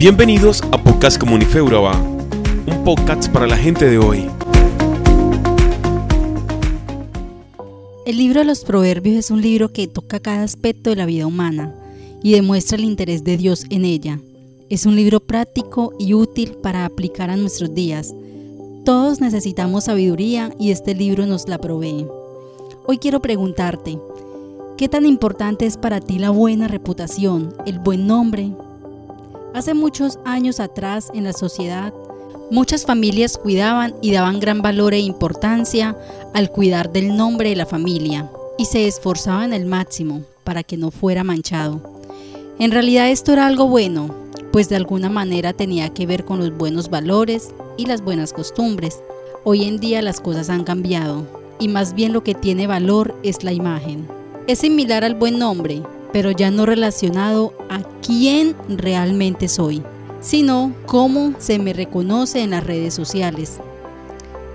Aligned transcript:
Bienvenidos 0.00 0.62
a 0.72 0.82
Podcast 0.82 1.18
Comunifeuraba, 1.18 1.92
un 2.00 2.84
podcast 2.84 3.30
para 3.30 3.46
la 3.46 3.58
gente 3.58 3.84
de 3.84 3.98
hoy. 3.98 4.30
El 8.06 8.16
libro 8.16 8.40
de 8.40 8.46
los 8.46 8.64
Proverbios 8.64 9.18
es 9.18 9.30
un 9.30 9.42
libro 9.42 9.74
que 9.74 9.88
toca 9.88 10.18
cada 10.18 10.42
aspecto 10.42 10.88
de 10.88 10.96
la 10.96 11.04
vida 11.04 11.26
humana 11.26 11.74
y 12.22 12.32
demuestra 12.32 12.78
el 12.78 12.84
interés 12.84 13.24
de 13.24 13.36
Dios 13.36 13.66
en 13.68 13.84
ella. 13.84 14.18
Es 14.70 14.86
un 14.86 14.96
libro 14.96 15.20
práctico 15.20 15.92
y 15.98 16.14
útil 16.14 16.52
para 16.62 16.86
aplicar 16.86 17.28
a 17.28 17.36
nuestros 17.36 17.74
días. 17.74 18.14
Todos 18.86 19.20
necesitamos 19.20 19.84
sabiduría 19.84 20.50
y 20.58 20.70
este 20.70 20.94
libro 20.94 21.26
nos 21.26 21.46
la 21.46 21.58
provee. 21.58 22.06
Hoy 22.86 22.96
quiero 22.96 23.20
preguntarte, 23.20 23.98
¿qué 24.78 24.88
tan 24.88 25.04
importante 25.04 25.66
es 25.66 25.76
para 25.76 26.00
ti 26.00 26.18
la 26.18 26.30
buena 26.30 26.68
reputación, 26.68 27.52
el 27.66 27.78
buen 27.80 28.06
nombre? 28.06 28.50
Hace 29.52 29.74
muchos 29.74 30.20
años 30.24 30.60
atrás 30.60 31.10
en 31.12 31.24
la 31.24 31.32
sociedad, 31.32 31.92
muchas 32.52 32.86
familias 32.86 33.36
cuidaban 33.36 33.94
y 34.00 34.12
daban 34.12 34.38
gran 34.38 34.62
valor 34.62 34.94
e 34.94 35.00
importancia 35.00 35.96
al 36.34 36.50
cuidar 36.50 36.92
del 36.92 37.16
nombre 37.16 37.48
de 37.48 37.56
la 37.56 37.66
familia 37.66 38.30
y 38.58 38.66
se 38.66 38.86
esforzaban 38.86 39.52
al 39.52 39.66
máximo 39.66 40.22
para 40.44 40.62
que 40.62 40.76
no 40.76 40.92
fuera 40.92 41.24
manchado. 41.24 41.80
En 42.60 42.70
realidad 42.70 43.10
esto 43.10 43.32
era 43.32 43.48
algo 43.48 43.66
bueno, 43.66 44.14
pues 44.52 44.68
de 44.68 44.76
alguna 44.76 45.10
manera 45.10 45.52
tenía 45.52 45.88
que 45.88 46.06
ver 46.06 46.24
con 46.24 46.38
los 46.38 46.56
buenos 46.56 46.88
valores 46.88 47.52
y 47.76 47.86
las 47.86 48.02
buenas 48.02 48.32
costumbres. 48.32 49.02
Hoy 49.42 49.64
en 49.64 49.78
día 49.78 50.00
las 50.00 50.20
cosas 50.20 50.48
han 50.48 50.62
cambiado 50.62 51.26
y 51.58 51.66
más 51.66 51.94
bien 51.94 52.12
lo 52.12 52.22
que 52.22 52.34
tiene 52.34 52.68
valor 52.68 53.18
es 53.24 53.42
la 53.42 53.52
imagen. 53.52 54.06
Es 54.46 54.60
similar 54.60 55.04
al 55.04 55.16
buen 55.16 55.38
nombre, 55.38 55.82
pero 56.12 56.30
ya 56.30 56.50
no 56.50 56.66
relacionado 56.66 57.54
a 57.68 57.82
quién 58.00 58.56
realmente 58.68 59.48
soy, 59.48 59.82
sino 60.20 60.74
cómo 60.86 61.34
se 61.38 61.58
me 61.58 61.72
reconoce 61.72 62.42
en 62.42 62.50
las 62.50 62.64
redes 62.64 62.94
sociales. 62.94 63.58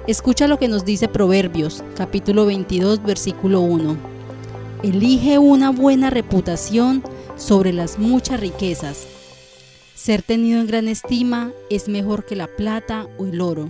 Escucha 0.07 0.47
lo 0.47 0.59
que 0.59 0.67
nos 0.67 0.85
dice 0.85 1.07
Proverbios, 1.07 1.83
capítulo 1.95 2.45
22, 2.45 3.01
versículo 3.03 3.61
1. 3.61 3.97
Elige 4.83 5.39
una 5.39 5.71
buena 5.71 6.09
reputación 6.09 7.01
sobre 7.35 7.73
las 7.73 7.97
muchas 7.97 8.39
riquezas. 8.39 9.07
Ser 9.95 10.21
tenido 10.21 10.61
en 10.61 10.67
gran 10.67 10.87
estima 10.87 11.51
es 11.69 11.87
mejor 11.87 12.25
que 12.25 12.35
la 12.35 12.47
plata 12.47 13.07
o 13.17 13.25
el 13.25 13.41
oro. 13.41 13.69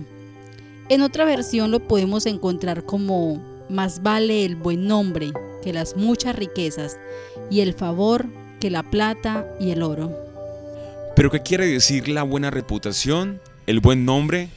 En 0.88 1.00
otra 1.02 1.24
versión 1.24 1.70
lo 1.70 1.80
podemos 1.80 2.26
encontrar 2.26 2.84
como 2.84 3.42
más 3.68 4.02
vale 4.02 4.44
el 4.44 4.56
buen 4.56 4.86
nombre 4.86 5.32
que 5.66 5.72
las 5.72 5.96
muchas 5.96 6.36
riquezas 6.36 6.96
y 7.50 7.58
el 7.58 7.74
favor 7.74 8.26
que 8.60 8.70
la 8.70 8.84
plata 8.84 9.44
y 9.58 9.72
el 9.72 9.82
oro. 9.82 10.16
¿Pero 11.16 11.28
qué 11.28 11.42
quiere 11.42 11.66
decir 11.66 12.08
la 12.08 12.22
buena 12.22 12.52
reputación? 12.52 13.40
¿El 13.66 13.80
buen 13.80 14.04
nombre? 14.04 14.48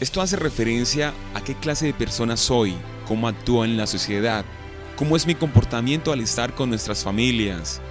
Esto 0.00 0.22
hace 0.22 0.36
referencia 0.36 1.12
a 1.34 1.44
qué 1.44 1.54
clase 1.54 1.84
de 1.84 1.92
persona 1.92 2.38
soy, 2.38 2.74
cómo 3.06 3.28
actúo 3.28 3.66
en 3.66 3.76
la 3.76 3.86
sociedad, 3.86 4.46
cómo 4.96 5.16
es 5.16 5.26
mi 5.26 5.34
comportamiento 5.34 6.12
al 6.12 6.20
estar 6.20 6.54
con 6.54 6.70
nuestras 6.70 7.04
familias. 7.04 7.82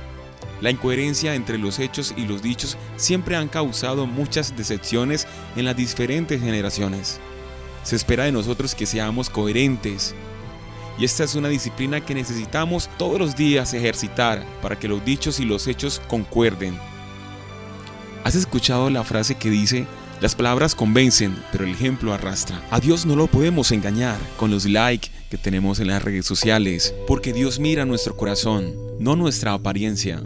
La 0.60 0.72
incoherencia 0.72 1.36
entre 1.36 1.60
los 1.60 1.78
hechos 1.78 2.16
y 2.18 2.26
los 2.26 2.42
dichos 2.42 2.76
siempre 2.96 3.36
han 3.36 3.50
causado 3.50 4.08
muchas 4.08 4.58
decepciones 4.58 5.28
en 5.56 5.66
las 5.66 5.76
diferentes 5.76 6.42
generaciones. 6.42 7.20
Se 7.84 7.96
espera 7.96 8.24
de 8.24 8.32
nosotros 8.32 8.74
que 8.74 8.88
seamos 8.88 9.30
coherentes. 9.30 10.16
Esta 11.04 11.26
es 11.26 11.36
una 11.36 11.50
disciplina 11.50 12.00
que 12.00 12.14
necesitamos 12.14 12.90
todos 12.98 13.20
los 13.20 13.36
días 13.36 13.74
ejercitar 13.74 14.42
para 14.62 14.80
que 14.80 14.88
los 14.88 15.04
dichos 15.04 15.42
y 15.42 15.44
los 15.44 15.68
hechos 15.68 16.02
concuerden. 16.08 16.80
¿Has 18.24 18.36
escuchado 18.36 18.90
la 18.90 19.04
frase 19.04 19.36
que 19.36 19.50
dice, 19.50 19.86
las 20.22 20.34
palabras 20.34 20.76
convencen, 20.76 21.36
pero 21.52 21.66
el 21.66 21.72
ejemplo 21.72 22.14
arrastra? 22.14 22.66
A 22.72 22.80
Dios 22.80 23.06
no 23.06 23.18
lo 23.18 23.28
podemos 23.28 23.74
engañar 23.74 24.18
con 24.38 24.50
los 24.50 24.64
likes 24.66 25.10
que 25.30 25.38
tenemos 25.38 25.82
en 25.82 25.88
las 25.88 26.02
redes 26.02 26.26
sociales, 26.26 26.96
porque 27.06 27.34
Dios 27.34 27.60
mira 27.60 27.84
nuestro 27.84 28.16
corazón, 28.16 28.74
no 28.98 29.18
nuestra 29.18 29.52
apariencia. 29.52 30.24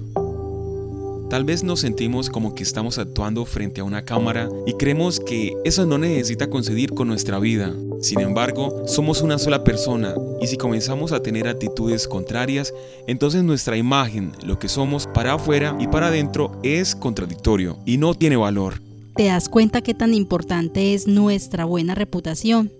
Tal 1.30 1.44
vez 1.44 1.62
nos 1.62 1.82
sentimos 1.82 2.30
como 2.30 2.56
que 2.56 2.64
estamos 2.64 2.98
actuando 2.98 3.44
frente 3.44 3.82
a 3.82 3.84
una 3.84 4.06
cámara 4.06 4.48
y 4.66 4.74
creemos 4.74 5.20
que 5.20 5.58
eso 5.66 5.86
no 5.86 5.98
necesita 5.98 6.50
conceder 6.50 6.94
con 6.94 7.10
nuestra 7.10 7.38
vida. 7.38 7.74
Sin 8.00 8.22
embargo, 8.22 8.84
somos 8.88 9.22
una 9.22 9.38
sola 9.38 9.66
persona 9.66 10.16
y 10.40 10.48
si 10.48 10.56
comenzamos 10.56 11.12
a 11.12 11.22
tener 11.22 11.50
actitudes 11.50 12.08
contrarias, 12.08 12.74
entonces 13.08 13.44
nuestra 13.44 13.76
imagen, 13.76 14.32
lo 14.46 14.58
que 14.58 14.70
somos 14.70 15.06
para 15.06 15.34
afuera 15.34 15.76
y 15.82 15.88
para 15.88 16.08
adentro, 16.08 16.58
es 16.64 16.96
contradictorio 16.96 17.78
y 17.86 17.98
no 17.98 18.14
tiene 18.14 18.38
valor. 18.38 18.82
¿Te 19.18 19.26
das 19.26 19.50
cuenta 19.50 19.82
qué 19.82 19.94
tan 19.94 20.14
importante 20.14 20.94
es 20.94 21.08
nuestra 21.08 21.66
buena 21.66 21.94
reputación? 21.94 22.72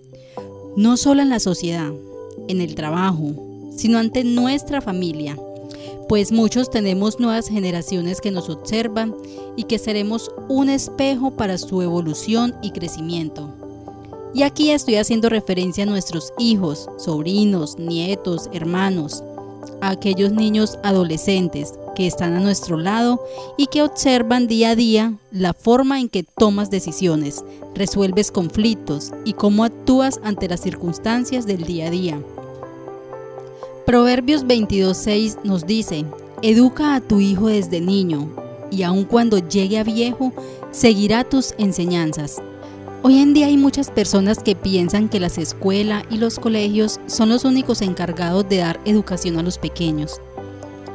No 0.74 0.96
solo 0.96 1.20
en 1.20 1.28
la 1.28 1.40
sociedad, 1.40 1.92
en 2.48 2.62
el 2.62 2.74
trabajo, 2.74 3.34
sino 3.76 3.98
ante 3.98 4.24
nuestra 4.24 4.80
familia 4.80 5.36
pues 6.08 6.32
muchos 6.32 6.70
tenemos 6.70 7.20
nuevas 7.20 7.48
generaciones 7.48 8.20
que 8.20 8.30
nos 8.30 8.48
observan 8.48 9.14
y 9.56 9.64
que 9.64 9.78
seremos 9.78 10.30
un 10.48 10.70
espejo 10.70 11.32
para 11.32 11.58
su 11.58 11.82
evolución 11.82 12.54
y 12.62 12.70
crecimiento. 12.70 13.52
Y 14.34 14.42
aquí 14.42 14.70
estoy 14.70 14.96
haciendo 14.96 15.28
referencia 15.28 15.84
a 15.84 15.86
nuestros 15.86 16.32
hijos, 16.38 16.88
sobrinos, 16.98 17.78
nietos, 17.78 18.48
hermanos, 18.52 19.22
a 19.80 19.90
aquellos 19.90 20.32
niños 20.32 20.78
adolescentes 20.82 21.74
que 21.94 22.06
están 22.06 22.34
a 22.34 22.40
nuestro 22.40 22.76
lado 22.76 23.22
y 23.56 23.66
que 23.66 23.82
observan 23.82 24.46
día 24.46 24.70
a 24.70 24.76
día 24.76 25.14
la 25.30 25.52
forma 25.52 26.00
en 26.00 26.08
que 26.08 26.22
tomas 26.22 26.70
decisiones, 26.70 27.44
resuelves 27.74 28.30
conflictos 28.30 29.12
y 29.24 29.32
cómo 29.32 29.64
actúas 29.64 30.20
ante 30.22 30.48
las 30.48 30.60
circunstancias 30.60 31.46
del 31.46 31.64
día 31.64 31.88
a 31.88 31.90
día. 31.90 32.22
Proverbios 33.88 34.44
22.6 34.44 35.44
nos 35.44 35.64
dice, 35.64 36.04
Educa 36.42 36.94
a 36.94 37.00
tu 37.00 37.22
hijo 37.22 37.46
desde 37.48 37.80
niño, 37.80 38.28
y 38.70 38.82
aun 38.82 39.04
cuando 39.04 39.38
llegue 39.38 39.78
a 39.78 39.82
viejo, 39.82 40.34
seguirá 40.72 41.24
tus 41.24 41.54
enseñanzas. 41.56 42.36
Hoy 43.02 43.16
en 43.16 43.32
día 43.32 43.46
hay 43.46 43.56
muchas 43.56 43.90
personas 43.90 44.40
que 44.40 44.54
piensan 44.54 45.08
que 45.08 45.20
las 45.20 45.38
escuelas 45.38 46.04
y 46.10 46.18
los 46.18 46.38
colegios 46.38 47.00
son 47.06 47.30
los 47.30 47.46
únicos 47.46 47.80
encargados 47.80 48.46
de 48.46 48.58
dar 48.58 48.78
educación 48.84 49.38
a 49.38 49.42
los 49.42 49.56
pequeños. 49.56 50.20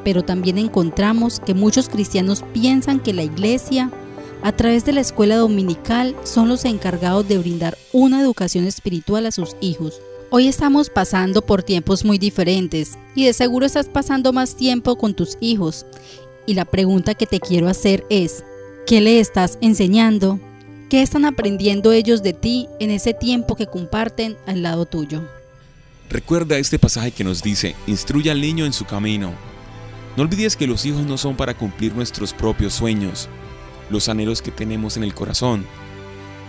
Pero 0.04 0.22
también 0.22 0.60
encontramos 0.60 1.40
que 1.40 1.56
muchos 1.56 1.90
cristianos 1.90 2.44
piensan 2.54 3.00
que 3.00 3.14
la 3.14 3.24
iglesia, 3.24 3.90
a 4.44 4.52
través 4.52 4.86
de 4.86 4.94
la 4.94 5.02
escuela 5.02 5.38
dominical, 5.38 6.16
son 6.26 6.48
los 6.48 6.64
encargados 6.64 7.28
de 7.28 7.40
brindar 7.40 7.76
una 7.92 8.22
educación 8.22 8.66
espiritual 8.66 9.26
a 9.26 9.32
sus 9.32 9.56
hijos. 9.62 10.00
Hoy 10.36 10.48
estamos 10.48 10.90
pasando 10.90 11.44
por 11.44 11.62
tiempos 11.62 12.04
muy 12.04 12.18
diferentes 12.18 12.98
y 13.14 13.26
de 13.26 13.34
seguro 13.34 13.68
estás 13.68 13.88
pasando 13.88 14.34
más 14.34 14.56
tiempo 14.56 14.96
con 14.96 15.14
tus 15.14 15.38
hijos. 15.42 15.86
Y 16.48 16.56
la 16.56 16.66
pregunta 16.66 17.14
que 17.14 17.28
te 17.28 17.40
quiero 17.40 17.68
hacer 17.68 18.04
es, 18.10 18.44
¿qué 18.88 19.00
le 19.00 19.20
estás 19.20 19.60
enseñando? 19.62 20.40
¿Qué 20.90 21.04
están 21.04 21.26
aprendiendo 21.26 21.92
ellos 21.92 22.24
de 22.24 22.34
ti 22.34 22.68
en 22.80 22.90
ese 22.90 23.14
tiempo 23.14 23.56
que 23.56 23.68
comparten 23.68 24.36
al 24.48 24.64
lado 24.64 24.88
tuyo? 24.88 25.22
Recuerda 26.10 26.58
este 26.58 26.80
pasaje 26.80 27.12
que 27.12 27.24
nos 27.24 27.44
dice, 27.44 27.76
instruye 27.86 28.32
al 28.32 28.42
niño 28.42 28.66
en 28.66 28.74
su 28.74 28.86
camino. 28.86 29.34
No 30.18 30.24
olvides 30.24 30.58
que 30.58 30.66
los 30.66 30.84
hijos 30.88 31.06
no 31.06 31.20
son 31.20 31.36
para 31.38 31.56
cumplir 31.56 31.94
nuestros 31.94 32.34
propios 32.34 32.74
sueños, 32.74 33.30
los 33.92 34.10
anhelos 34.10 34.42
que 34.42 34.50
tenemos 34.50 34.98
en 34.98 35.04
el 35.04 35.14
corazón, 35.14 35.64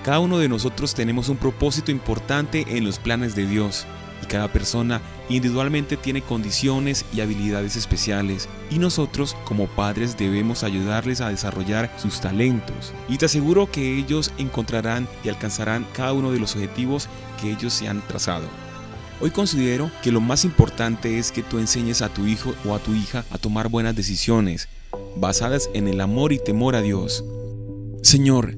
cada 0.04 0.19
uno 0.19 0.37
de 0.37 0.50
nosotros 0.50 0.94
tenemos 0.94 1.31
un 1.31 1.38
propósito 1.38 1.91
importante 1.91 2.66
en 2.69 2.84
los 2.84 2.98
planes 2.98 3.34
de 3.34 3.47
Dios 3.47 3.87
y 4.22 4.26
cada 4.26 4.53
persona 4.53 5.00
individualmente 5.31 5.97
tiene 5.97 6.20
condiciones 6.20 7.06
y 7.15 7.22
habilidades 7.22 7.75
especiales 7.75 8.47
y 8.70 8.78
nosotros 8.78 9.34
como 9.47 9.66
padres 9.66 10.19
debemos 10.19 10.62
ayudarles 10.62 11.22
a 11.22 11.30
desarrollar 11.30 11.91
sus 11.97 12.21
talentos 12.21 12.92
y 13.09 13.16
te 13.16 13.24
aseguro 13.24 13.71
que 13.71 13.98
ellos 13.98 14.30
encontrarán 14.36 15.09
y 15.24 15.30
alcanzarán 15.30 15.86
cada 15.95 16.12
uno 16.12 16.33
de 16.33 16.39
los 16.39 16.54
objetivos 16.54 17.09
que 17.41 17.53
ellos 17.53 17.72
se 17.72 17.89
han 17.89 18.07
trazado. 18.07 18.45
Hoy 19.22 19.30
considero 19.30 19.91
que 20.03 20.12
lo 20.12 20.21
más 20.21 20.45
importante 20.45 21.18
es 21.18 21.33
que 21.33 21.42
tú 21.42 21.59
enseñes 21.59 22.03
a 22.03 22.10
tu 22.10 22.27
hijo 22.27 22.54
o 22.66 22.74
a 22.74 22.78
tu 22.78 22.92
hija 22.92 23.24
a 23.30 23.39
tomar 23.39 23.71
buenas 23.71 23.97
decisiones 23.97 24.68
basadas 25.16 25.71
en 25.72 25.89
el 25.89 26.03
amor 26.03 26.34
y 26.34 26.39
temor 26.39 26.77
a 26.77 26.83
Dios. 26.83 27.24
Señor, 28.03 28.54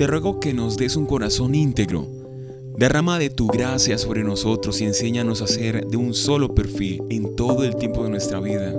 te 0.00 0.06
ruego 0.06 0.40
que 0.40 0.54
nos 0.54 0.78
des 0.78 0.96
un 0.96 1.04
corazón 1.04 1.54
íntegro. 1.54 2.08
Derrama 2.78 3.18
de 3.18 3.28
tu 3.28 3.48
gracia 3.48 3.98
sobre 3.98 4.24
nosotros 4.24 4.80
y 4.80 4.86
enséñanos 4.86 5.42
a 5.42 5.46
ser 5.46 5.88
de 5.88 5.98
un 5.98 6.14
solo 6.14 6.54
perfil 6.54 7.02
en 7.10 7.36
todo 7.36 7.64
el 7.64 7.76
tiempo 7.76 8.02
de 8.04 8.08
nuestra 8.08 8.40
vida. 8.40 8.72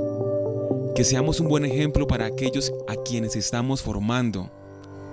Que 0.96 1.04
seamos 1.04 1.40
un 1.40 1.48
buen 1.48 1.64
ejemplo 1.64 2.08
para 2.08 2.26
aquellos 2.26 2.74
a 2.88 2.96
quienes 2.96 3.36
estamos 3.36 3.84
formando. 3.84 4.50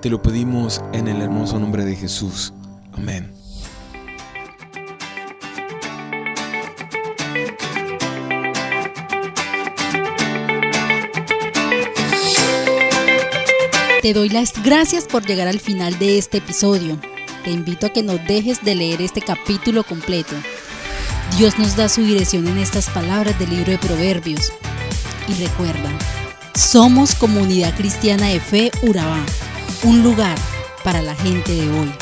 Te 0.01 0.09
lo 0.09 0.23
pedimos 0.23 0.81
en 0.95 1.09
el 1.09 1.21
hermoso 1.21 1.59
nombre 1.59 1.85
de 1.85 1.95
Jesús. 1.95 2.55
Amén. 2.93 3.38
Te 14.09 14.15
doy 14.15 14.31
las 14.31 14.63
gracias 14.63 15.05
por 15.05 15.27
llegar 15.27 15.49
al 15.49 15.61
final 15.61 15.99
de 15.99 16.17
este 16.17 16.39
episodio. 16.39 16.99
Te 17.45 17.51
invito 17.51 17.85
a 17.85 17.91
que 17.91 18.03
no 18.03 18.17
dejes 18.17 18.65
de 18.65 18.75
leer 18.75 19.03
este 19.03 19.21
capítulo 19.21 19.85
completo. 19.85 20.35
Dios 21.37 21.59
nos 21.59 21.77
da 21.77 21.91
su 21.91 22.01
dirección 22.01 22.49
en 22.49 22.57
estas 22.57 22.89
palabras 22.89 23.39
del 23.39 23.51
libro 23.51 23.71
de 23.71 23.77
Proverbios. 23.77 24.51
Y 25.29 25.35
recuerda, 25.45 25.91
somos 26.55 27.15
Comunidad 27.17 27.77
Cristiana 27.77 28.29
de 28.29 28.41
Fe 28.41 28.71
Urabá, 28.81 29.21
un 29.83 30.03
lugar 30.03 30.39
para 30.85 31.03
la 31.03 31.15
gente 31.15 31.53
de 31.53 31.69
hoy. 31.69 31.93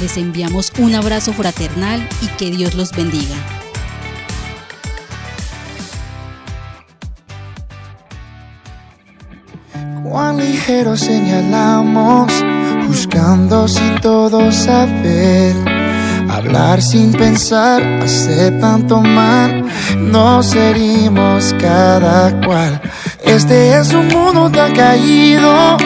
Les 0.00 0.16
enviamos 0.16 0.72
un 0.80 0.96
abrazo 0.96 1.32
fraternal 1.32 2.08
y 2.22 2.26
que 2.38 2.50
Dios 2.50 2.74
los 2.74 2.90
bendiga. 2.90 3.55
Cuán 10.02 10.38
ligero 10.38 10.96
señalamos, 10.96 12.32
buscando 12.86 13.68
sin 13.68 14.00
todo 14.00 14.52
saber. 14.52 15.54
Hablar 16.28 16.82
sin 16.82 17.12
pensar 17.12 17.82
hace 18.02 18.50
tanto 18.52 19.00
mal, 19.00 19.64
nos 19.98 20.54
herimos 20.54 21.54
cada 21.60 22.38
cual. 22.44 22.80
Este 23.22 23.76
es 23.78 23.92
un 23.92 24.08
mundo 24.08 24.50
tan 24.50 24.74
caído, 24.74 25.76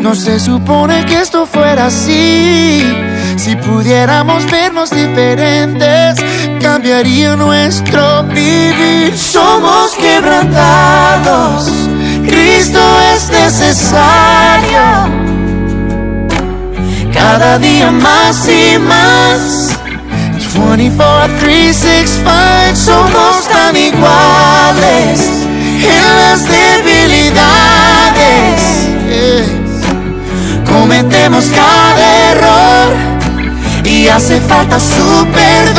no 0.00 0.14
se 0.14 0.38
supone 0.38 1.04
que 1.06 1.20
esto 1.20 1.46
fuera 1.46 1.86
así. 1.86 2.82
Si 3.36 3.56
pudiéramos 3.56 4.50
vernos 4.50 4.90
diferentes, 4.90 6.16
cambiaría 6.60 7.36
nuestro 7.36 8.24
vivir. 8.24 9.12
Cada 17.58 17.70
día 17.70 17.90
más 17.90 18.48
y 18.48 18.78
más. 18.78 19.76
24, 20.54 21.38
365 21.40 22.76
somos 22.76 23.48
tan 23.48 23.76
iguales 23.76 25.20
en 25.82 26.16
las 26.16 26.44
debilidades. 26.44 27.26
Cometemos 30.70 31.46
cada 31.46 32.30
error 32.30 32.94
y 33.84 34.06
hace 34.06 34.40
falta 34.40 34.78
su 34.78 35.26
perdón. 35.32 35.77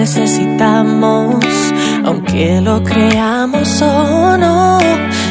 Necesitamos, 0.00 1.44
aunque 2.06 2.58
lo 2.62 2.82
creamos 2.82 3.82
o 3.82 4.36
no. 4.38 4.78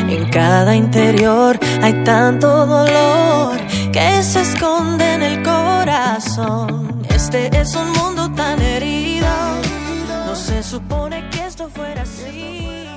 En 0.08 0.30
cada 0.30 0.76
interior 0.76 1.60
hay 1.82 1.94
tanto 2.04 2.68
dolor 2.68 3.58
que 3.92 4.22
se 4.22 4.42
esconde 4.42 5.16
en 5.16 5.24
el 5.24 5.42
corazón. 5.42 7.02
Este 7.10 7.50
es 7.60 7.76
un 7.76 7.92
mundo 7.94 8.32
tan 8.36 8.62
herido, 8.62 9.28
no 10.28 10.36
se 10.36 10.62
supone 10.62 11.28
que 11.32 11.48
esto 11.48 11.68
fuera 11.70 12.04
así. 12.04 12.89